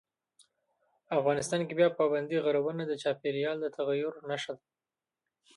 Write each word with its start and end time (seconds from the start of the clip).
افغانستان 1.17 1.61
کې 1.67 1.93
پابندي 1.99 2.37
غرونه 2.45 2.83
د 2.87 2.93
چاپېریال 3.01 3.57
د 3.61 3.65
تغیر 3.77 4.11
نښه 4.29 4.51
ده. 4.57 4.63